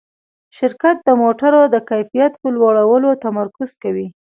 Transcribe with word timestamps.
شرکت 0.57 0.97
د 1.03 1.09
موټرو 1.21 1.61
د 1.73 1.75
کیفیت 1.89 2.33
په 2.41 2.47
لوړولو 2.55 3.09
تمرکز 3.23 3.69
کوي. 3.83 4.07